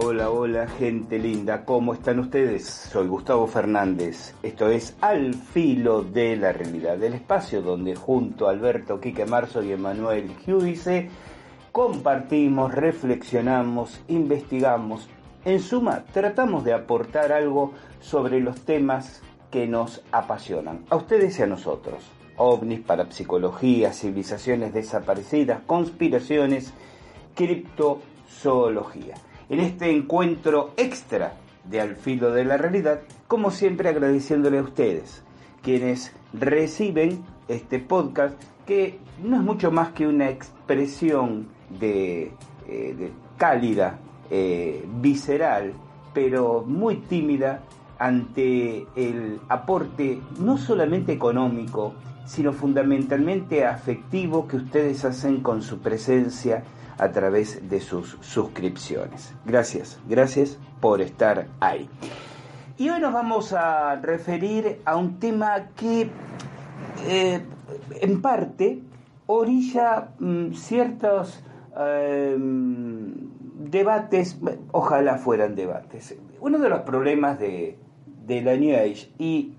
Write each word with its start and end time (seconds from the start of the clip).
Hola, 0.00 0.30
hola, 0.30 0.68
gente 0.68 1.18
linda, 1.18 1.64
¿cómo 1.64 1.92
están 1.92 2.20
ustedes? 2.20 2.64
Soy 2.64 3.08
Gustavo 3.08 3.48
Fernández. 3.48 4.32
Esto 4.44 4.68
es 4.68 4.96
Al 5.00 5.34
Filo 5.34 6.04
de 6.04 6.36
la 6.36 6.52
Realidad 6.52 6.96
del 6.98 7.14
Espacio, 7.14 7.62
donde 7.62 7.96
junto 7.96 8.46
a 8.46 8.52
Alberto 8.52 9.00
Quique 9.00 9.26
Marzo 9.26 9.60
y 9.60 9.72
Emanuel 9.72 10.36
Giudice 10.44 11.10
compartimos, 11.72 12.72
reflexionamos, 12.72 14.00
investigamos. 14.06 15.08
En 15.44 15.58
suma, 15.58 16.04
tratamos 16.12 16.62
de 16.62 16.74
aportar 16.74 17.32
algo 17.32 17.72
sobre 18.00 18.38
los 18.38 18.60
temas 18.60 19.20
que 19.50 19.66
nos 19.66 20.04
apasionan, 20.12 20.84
a 20.90 20.96
ustedes 20.96 21.40
y 21.40 21.42
a 21.42 21.48
nosotros. 21.48 22.04
ovnis, 22.36 22.78
parapsicología, 22.78 23.92
civilizaciones 23.92 24.72
desaparecidas, 24.72 25.60
conspiraciones, 25.66 26.72
criptozoología. 27.34 29.16
En 29.50 29.60
este 29.60 29.90
encuentro 29.90 30.74
extra 30.76 31.32
de 31.64 31.80
Al 31.80 31.96
Filo 31.96 32.32
de 32.32 32.44
la 32.44 32.58
Realidad, 32.58 33.00
como 33.26 33.50
siempre 33.50 33.88
agradeciéndole 33.88 34.58
a 34.58 34.62
ustedes, 34.62 35.22
quienes 35.62 36.12
reciben 36.34 37.24
este 37.48 37.78
podcast 37.78 38.38
que 38.66 38.98
no 39.22 39.36
es 39.36 39.42
mucho 39.42 39.70
más 39.70 39.92
que 39.92 40.06
una 40.06 40.28
expresión 40.28 41.48
de, 41.80 42.32
eh, 42.68 43.10
cálida, 43.38 43.98
eh, 44.30 44.84
visceral, 45.00 45.72
pero 46.12 46.62
muy 46.66 46.96
tímida 46.96 47.62
ante 47.98 48.86
el 48.96 49.40
aporte 49.48 50.20
no 50.38 50.58
solamente 50.58 51.12
económico, 51.12 51.94
sino 52.28 52.52
fundamentalmente 52.52 53.64
afectivo 53.64 54.46
que 54.46 54.56
ustedes 54.56 55.02
hacen 55.06 55.40
con 55.40 55.62
su 55.62 55.78
presencia 55.78 56.62
a 56.98 57.10
través 57.10 57.70
de 57.70 57.80
sus 57.80 58.18
suscripciones. 58.20 59.32
Gracias, 59.46 59.98
gracias 60.06 60.58
por 60.78 61.00
estar 61.00 61.46
ahí. 61.58 61.88
Y 62.76 62.90
hoy 62.90 63.00
nos 63.00 63.14
vamos 63.14 63.54
a 63.54 63.96
referir 63.96 64.82
a 64.84 64.96
un 64.96 65.18
tema 65.18 65.68
que 65.74 66.10
eh, 67.06 67.40
en 68.02 68.20
parte 68.20 68.82
orilla 69.26 70.10
mm, 70.18 70.52
ciertos 70.52 71.42
eh, 71.78 72.36
debates, 72.38 74.38
ojalá 74.72 75.16
fueran 75.16 75.54
debates. 75.54 76.14
Uno 76.40 76.58
de 76.58 76.68
los 76.68 76.80
problemas 76.80 77.38
de, 77.38 77.78
de 78.26 78.42
la 78.42 78.54
New 78.54 78.76
Age, 78.76 79.10
y 79.18 79.54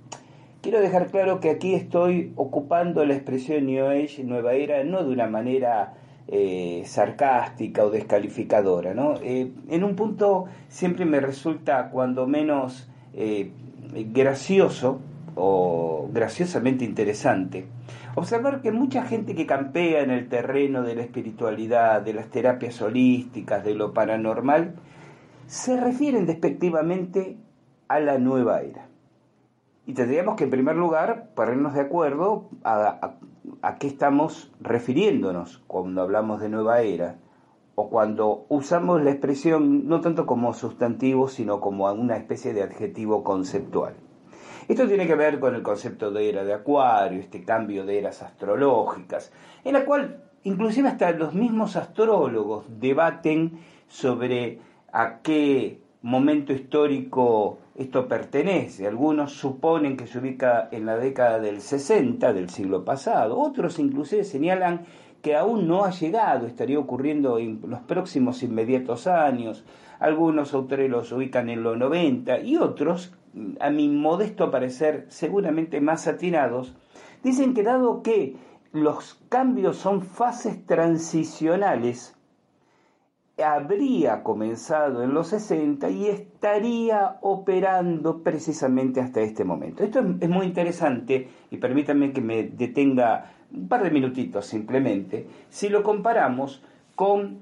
quiero 0.61 0.79
dejar 0.79 1.07
claro 1.07 1.39
que 1.39 1.49
aquí 1.49 1.73
estoy 1.73 2.33
ocupando 2.35 3.05
la 3.05 3.15
expresión 3.15 3.65
New 3.65 3.87
Age, 3.87 4.23
nueva 4.23 4.53
era, 4.53 4.83
no 4.83 5.03
de 5.03 5.11
una 5.11 5.27
manera 5.27 5.93
eh, 6.27 6.83
sarcástica 6.85 7.85
o 7.85 7.89
descalificadora. 7.89 8.93
¿no? 8.93 9.15
Eh, 9.21 9.51
en 9.69 9.83
un 9.83 9.95
punto 9.95 10.45
siempre 10.67 11.05
me 11.05 11.19
resulta 11.19 11.89
cuando 11.89 12.27
menos 12.27 12.89
eh, 13.13 13.51
gracioso 14.11 14.99
o 15.35 16.09
graciosamente 16.11 16.85
interesante 16.85 17.65
observar 18.19 18.61
que 18.61 18.71
mucha 18.71 19.03
gente 19.03 19.35
que 19.35 19.45
campea 19.45 20.01
en 20.01 20.11
el 20.11 20.27
terreno 20.27 20.83
de 20.83 20.95
la 20.95 21.03
espiritualidad, 21.03 22.01
de 22.01 22.13
las 22.13 22.29
terapias 22.29 22.81
holísticas, 22.81 23.63
de 23.63 23.75
lo 23.75 23.93
paranormal, 23.93 24.75
se 25.47 25.79
refieren 25.79 26.25
despectivamente 26.25 27.37
a 27.87 27.99
la 27.99 28.17
nueva 28.17 28.61
era. 28.61 28.88
Y 29.89 29.95
tendríamos 29.95 30.35
que 30.35 30.43
en 30.43 30.51
primer 30.51 30.75
lugar 30.75 31.31
ponernos 31.33 31.73
de 31.73 31.81
acuerdo 31.81 32.51
a, 32.63 32.75
a, 33.01 33.15
a 33.63 33.75
qué 33.79 33.87
estamos 33.87 34.51
refiriéndonos 34.61 35.63
cuando 35.65 36.03
hablamos 36.03 36.39
de 36.41 36.47
nueva 36.47 36.81
era 36.81 37.17
o 37.73 37.89
cuando 37.89 38.45
usamos 38.49 39.01
la 39.01 39.09
expresión 39.09 39.87
no 39.87 39.99
tanto 39.99 40.27
como 40.27 40.53
sustantivo, 40.53 41.27
sino 41.27 41.59
como 41.59 41.91
una 41.91 42.17
especie 42.17 42.53
de 42.53 42.61
adjetivo 42.61 43.23
conceptual. 43.23 43.95
Esto 44.67 44.87
tiene 44.87 45.07
que 45.07 45.15
ver 45.15 45.39
con 45.39 45.55
el 45.55 45.63
concepto 45.63 46.11
de 46.11 46.29
era 46.29 46.43
de 46.43 46.53
Acuario, 46.53 47.19
este 47.19 47.43
cambio 47.43 47.83
de 47.83 47.97
eras 47.97 48.21
astrológicas, 48.21 49.33
en 49.63 49.73
la 49.73 49.85
cual 49.85 50.21
inclusive 50.43 50.87
hasta 50.87 51.09
los 51.13 51.33
mismos 51.33 51.75
astrólogos 51.75 52.63
debaten 52.79 53.57
sobre 53.87 54.61
a 54.93 55.21
qué 55.23 55.81
momento 56.01 56.53
histórico 56.53 57.59
esto 57.75 58.07
pertenece. 58.07 58.87
Algunos 58.87 59.33
suponen 59.33 59.97
que 59.97 60.07
se 60.07 60.19
ubica 60.19 60.69
en 60.71 60.85
la 60.85 60.97
década 60.97 61.39
del 61.39 61.61
60 61.61 62.33
del 62.33 62.49
siglo 62.49 62.85
pasado, 62.85 63.39
otros 63.39 63.79
inclusive 63.79 64.23
señalan 64.23 64.85
que 65.21 65.35
aún 65.35 65.67
no 65.67 65.83
ha 65.83 65.91
llegado, 65.91 66.47
estaría 66.47 66.79
ocurriendo 66.79 67.39
en 67.39 67.61
los 67.67 67.81
próximos 67.81 68.41
inmediatos 68.43 69.07
años. 69.07 69.65
Algunos 69.99 70.53
autores 70.53 70.89
los 70.89 71.11
ubican 71.11 71.49
en 71.49 71.63
los 71.63 71.77
90 71.77 72.39
y 72.39 72.55
otros, 72.57 73.13
a 73.59 73.69
mi 73.69 73.89
modesto 73.89 74.49
parecer, 74.49 75.05
seguramente 75.09 75.81
más 75.81 76.07
atinados, 76.07 76.73
dicen 77.23 77.53
que 77.53 77.63
dado 77.63 78.01
que 78.01 78.37
los 78.71 79.21
cambios 79.29 79.77
son 79.77 80.01
fases 80.01 80.65
transicionales, 80.65 82.15
habría 83.43 84.23
comenzado 84.23 85.03
en 85.03 85.13
los 85.13 85.27
60 85.27 85.89
y 85.89 86.07
estaría 86.07 87.17
operando 87.21 88.21
precisamente 88.23 89.01
hasta 89.01 89.21
este 89.21 89.43
momento. 89.43 89.83
Esto 89.83 89.99
es, 90.19 90.29
muy 90.29 90.45
interesante 90.45 91.29
y 91.49 91.57
permítanme 91.57 92.11
que 92.11 92.21
me 92.21 92.43
detenga 92.43 93.31
un 93.51 93.67
par 93.67 93.83
de 93.83 93.91
minutitos 93.91 94.45
simplemente 94.45 95.27
si 95.49 95.69
lo 95.69 95.83
comparamos 95.83 96.63
con 96.95 97.39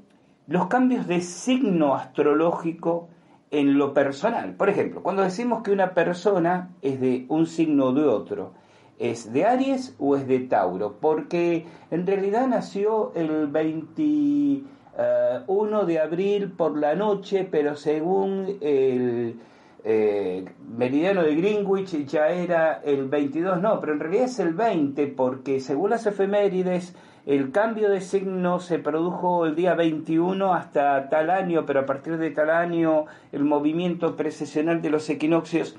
los 0.48 0.68
cambios 0.68 1.08
de 1.08 1.22
signo 1.22 1.96
astrológico 1.96 3.10
en 3.52 3.78
lo 3.78 3.94
personal. 3.94 4.54
Por 4.54 4.70
ejemplo, 4.70 5.04
cuando 5.04 5.24
decimos 5.24 5.64
que 5.64 5.72
una 5.72 5.94
persona 5.94 6.70
es 6.82 7.00
de 7.02 7.26
un 7.30 7.46
signo 7.48 7.88
o 7.88 7.94
de 7.94 8.06
otro, 8.06 8.54
¿es 9.00 9.32
de 9.34 9.46
Aries 9.46 9.96
o 10.00 10.16
es 10.16 10.28
de 10.28 10.40
Tauro? 10.40 10.98
Porque 11.00 11.66
en 11.92 12.08
realidad 12.08 12.48
nació 12.48 13.12
el 13.16 13.48
20 13.48 14.64
Uh, 14.98 15.44
1 15.46 15.86
de 15.86 16.00
abril 16.00 16.52
por 16.52 16.76
la 16.76 16.96
noche, 16.96 17.48
pero 17.50 17.76
según 17.76 18.58
el 18.62 19.40
eh, 19.84 20.44
meridiano 20.76 21.22
de 21.22 21.36
Greenwich 21.36 22.06
ya 22.08 22.30
era 22.30 22.82
el 22.84 23.08
22, 23.08 23.62
no, 23.62 23.80
pero 23.80 23.94
en 23.94 24.00
realidad 24.00 24.26
es 24.26 24.40
el 24.40 24.54
20 24.54 25.08
porque 25.08 25.60
según 25.60 25.92
las 25.92 26.08
efemérides 26.08 26.96
el 27.28 27.52
cambio 27.52 27.90
de 27.90 28.02
signo 28.02 28.60
se 28.60 28.80
produjo 28.80 29.46
el 29.46 29.56
día 29.56 29.76
21 29.76 30.54
hasta 30.54 31.10
tal 31.10 31.30
año, 31.30 31.66
pero 31.66 31.82
a 31.82 31.86
partir 31.86 32.18
de 32.18 32.32
tal 32.32 32.50
año 32.50 33.06
el 33.32 33.44
movimiento 33.44 34.16
precesional 34.16 34.82
de 34.82 34.90
los 34.90 35.10
equinoccios. 35.10 35.78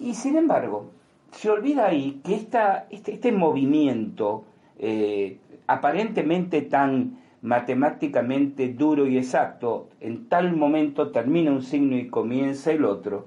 Y 0.00 0.14
sin 0.14 0.36
embargo, 0.36 0.90
se 1.30 1.48
olvida 1.48 1.86
ahí 1.86 2.20
que 2.24 2.34
esta, 2.34 2.86
este, 2.90 3.12
este 3.12 3.32
movimiento 3.32 4.44
eh, 4.78 5.38
aparentemente 5.66 6.62
tan 6.62 7.18
matemáticamente 7.42 8.68
duro 8.72 9.06
y 9.06 9.18
exacto, 9.18 9.88
en 10.00 10.28
tal 10.28 10.56
momento 10.56 11.10
termina 11.10 11.52
un 11.52 11.62
signo 11.62 11.96
y 11.96 12.08
comienza 12.08 12.72
el 12.72 12.84
otro, 12.84 13.26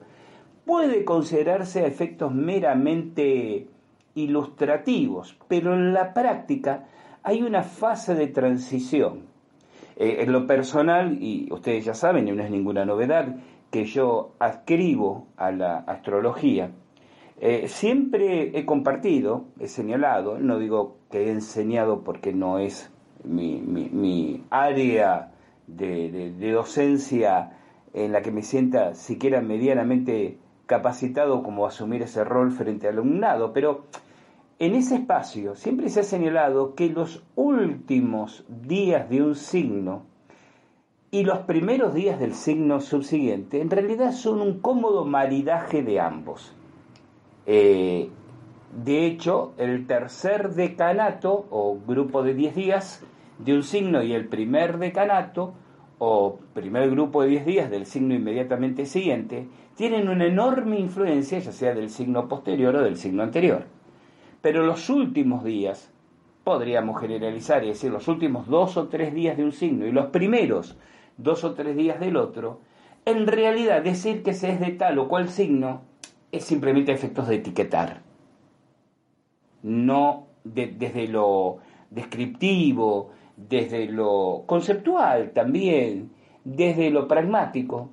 puede 0.65 1.05
considerarse 1.05 1.81
a 1.81 1.87
efectos 1.87 2.33
meramente 2.33 3.67
ilustrativos, 4.15 5.37
pero 5.47 5.73
en 5.73 5.93
la 5.93 6.13
práctica 6.13 6.87
hay 7.23 7.41
una 7.41 7.63
fase 7.63 8.15
de 8.15 8.27
transición. 8.27 9.31
Eh, 9.95 10.23
en 10.23 10.31
lo 10.31 10.47
personal, 10.47 11.17
y 11.21 11.47
ustedes 11.51 11.85
ya 11.85 11.93
saben, 11.93 12.27
y 12.27 12.31
no 12.31 12.43
es 12.43 12.49
ninguna 12.49 12.85
novedad, 12.85 13.35
que 13.69 13.85
yo 13.85 14.33
adscribo 14.39 15.27
a 15.37 15.51
la 15.51 15.77
astrología, 15.77 16.71
eh, 17.39 17.67
siempre 17.67 18.57
he 18.57 18.65
compartido, 18.65 19.45
he 19.59 19.67
señalado, 19.67 20.37
no 20.37 20.59
digo 20.59 20.97
que 21.09 21.25
he 21.25 21.31
enseñado 21.31 22.03
porque 22.03 22.33
no 22.33 22.59
es 22.59 22.91
mi, 23.23 24.43
área 24.49 25.31
de, 25.67 26.33
de, 26.37 26.51
docencia 26.51 27.57
en 27.93 28.11
la 28.11 28.21
que 28.21 28.31
me 28.31 28.41
sienta 28.41 28.95
siquiera 28.95 29.41
medianamente 29.41 30.37
capacitado 30.65 31.43
como 31.43 31.65
asumir 31.65 32.01
ese 32.01 32.23
rol 32.23 32.51
frente 32.51 32.87
al 32.87 32.95
alumnado, 32.95 33.53
pero 33.53 33.85
en 34.59 34.75
ese 34.75 34.95
espacio 34.95 35.55
siempre 35.55 35.89
se 35.89 36.01
ha 36.01 36.03
señalado 36.03 36.75
que 36.75 36.89
los 36.89 37.23
últimos 37.35 38.45
días 38.47 39.09
de 39.09 39.21
un 39.21 39.35
signo 39.35 40.05
y 41.11 41.23
los 41.23 41.39
primeros 41.39 41.93
días 41.93 42.19
del 42.19 42.33
signo 42.33 42.79
subsiguiente 42.79 43.59
en 43.61 43.69
realidad 43.69 44.13
son 44.13 44.39
un 44.39 44.59
cómodo 44.59 45.03
maridaje 45.03 45.83
de 45.83 45.99
ambos. 45.99 46.53
Eh, 47.45 48.09
de 48.71 49.05
hecho, 49.05 49.53
el 49.57 49.85
tercer 49.85 50.53
decanato 50.53 51.45
o 51.49 51.77
grupo 51.85 52.23
de 52.23 52.33
10 52.33 52.55
días 52.55 53.03
de 53.37 53.53
un 53.53 53.63
signo 53.63 54.01
y 54.01 54.13
el 54.13 54.27
primer 54.29 54.77
decanato 54.77 55.53
o 55.99 56.39
primer 56.53 56.89
grupo 56.89 57.21
de 57.21 57.29
10 57.29 57.45
días 57.45 57.69
del 57.69 57.85
signo 57.85 58.15
inmediatamente 58.15 58.85
siguiente 58.85 59.47
tienen 59.75 60.07
una 60.07 60.25
enorme 60.25 60.79
influencia, 60.79 61.39
ya 61.39 61.51
sea 61.51 61.73
del 61.73 61.89
signo 61.89 62.29
posterior 62.29 62.75
o 62.77 62.83
del 62.83 62.95
signo 62.95 63.23
anterior. 63.23 63.65
Pero 64.41 64.65
los 64.65 64.89
últimos 64.89 65.43
días, 65.43 65.91
podríamos 66.45 66.99
generalizar 66.99 67.65
y 67.65 67.69
decir 67.69 67.91
los 67.91 68.07
últimos 68.07 68.47
dos 68.47 68.77
o 68.77 68.87
tres 68.87 69.13
días 69.13 69.35
de 69.35 69.43
un 69.43 69.51
signo 69.51 69.85
y 69.85 69.91
los 69.91 70.07
primeros 70.07 70.77
dos 71.17 71.43
o 71.43 71.53
tres 71.53 71.75
días 71.75 71.99
del 71.99 72.15
otro, 72.15 72.61
en 73.03 73.27
realidad 73.27 73.81
decir 73.81 74.23
que 74.23 74.33
se 74.33 74.51
es 74.51 74.59
de 74.61 74.71
tal 74.71 74.97
o 74.97 75.09
cual 75.09 75.27
signo 75.27 75.81
es 76.31 76.45
simplemente 76.45 76.93
efectos 76.93 77.27
de 77.27 77.35
etiquetar. 77.35 78.10
No 79.63 80.27
desde 80.43 81.07
lo 81.07 81.57
descriptivo, 81.89 83.11
desde 83.35 83.85
lo 83.87 84.43
conceptual 84.45 85.31
también, 85.31 86.11
desde 86.43 86.89
lo 86.89 87.07
pragmático, 87.07 87.89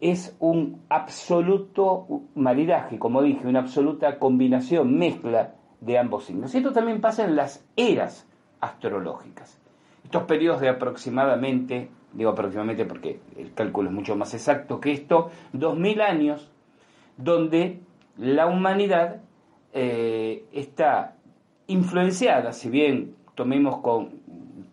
es 0.00 0.34
un 0.40 0.82
absoluto 0.88 2.06
maridaje, 2.34 2.98
como 2.98 3.22
dije, 3.22 3.46
una 3.46 3.60
absoluta 3.60 4.18
combinación, 4.18 4.96
mezcla 4.96 5.54
de 5.80 5.98
ambos 5.98 6.24
signos. 6.24 6.54
Esto 6.54 6.72
también 6.72 7.00
pasa 7.00 7.24
en 7.24 7.36
las 7.36 7.66
eras 7.76 8.26
astrológicas. 8.60 9.58
Estos 10.04 10.24
periodos 10.24 10.60
de 10.60 10.70
aproximadamente, 10.70 11.90
digo 12.14 12.30
aproximadamente 12.30 12.86
porque 12.86 13.20
el 13.36 13.52
cálculo 13.52 13.90
es 13.90 13.94
mucho 13.94 14.16
más 14.16 14.32
exacto 14.32 14.80
que 14.80 14.92
esto, 14.92 15.30
2000 15.52 16.00
años, 16.00 16.50
donde 17.16 17.80
la 18.16 18.46
humanidad 18.46 19.20
eh, 19.72 20.44
está 20.52 21.16
influenciada, 21.66 22.52
si 22.52 22.68
bien 22.68 23.14
tomemos 23.34 23.78
con 23.78 24.20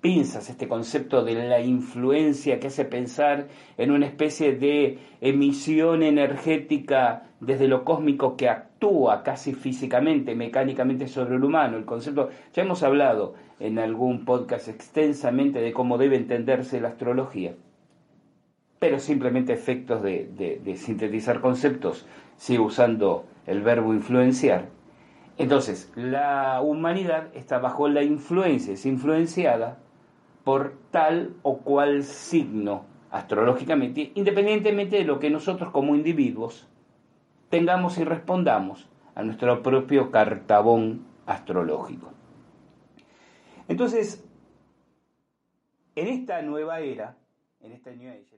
pinzas 0.02 0.50
este 0.50 0.68
concepto 0.68 1.24
de 1.24 1.36
la 1.36 1.60
influencia 1.60 2.60
que 2.60 2.68
hace 2.68 2.86
pensar 2.86 3.48
en 3.78 3.92
una 3.92 4.06
especie 4.06 4.56
de 4.56 5.00
emisión 5.22 6.04
energética 6.04 7.24
desde 7.40 7.68
lo 7.68 7.84
cósmico 7.84 8.36
que 8.36 8.50
actúa 8.50 9.24
casi 9.24 9.54
físicamente, 9.54 10.36
mecánicamente 10.36 11.08
sobre 11.08 11.36
el 11.36 11.44
humano. 11.44 11.78
El 11.78 11.86
concepto, 11.86 12.30
ya 12.54 12.64
hemos 12.64 12.84
hablado 12.84 13.36
en 13.60 13.80
algún 13.80 14.26
podcast 14.26 14.68
extensamente 14.68 15.60
de 15.60 15.74
cómo 15.74 15.98
debe 15.98 16.16
entenderse 16.16 16.80
la 16.80 16.90
astrología, 16.90 17.54
pero 18.80 19.00
simplemente 19.00 19.54
efectos 19.54 20.04
de, 20.04 20.78
sintetizar 20.78 21.42
conceptos, 21.42 22.06
sigue 22.38 22.60
usando 22.60 23.26
el 23.46 23.62
verbo 23.62 23.94
influenciar. 23.94 24.77
Entonces, 25.38 25.92
la 25.96 26.62
humanidad 26.62 27.28
está 27.36 27.60
bajo 27.60 27.88
la 27.88 28.04
influencia, 28.04 28.74
es 28.74 28.86
influenciada 28.86 29.78
por 30.44 30.74
tal 30.92 31.36
o 31.44 31.60
cual 31.60 32.04
signo 32.04 32.86
astrológicamente, 33.12 34.12
independientemente 34.16 34.98
de 34.98 35.04
lo 35.04 35.20
que 35.20 35.30
nosotros 35.30 35.72
como 35.72 35.96
individuos 35.96 36.68
tengamos 37.50 37.98
y 37.98 38.04
respondamos 38.04 38.90
a 39.16 39.24
nuestro 39.24 39.62
propio 39.62 40.12
cartabón 40.12 41.06
astrológico. 41.26 42.12
Entonces, 43.68 44.24
en 45.96 46.08
esta 46.08 46.42
nueva 46.42 46.80
era, 46.80 47.18
en 47.60 47.74
esta 47.74 47.92
New 47.92 48.10
Age, 48.10 48.38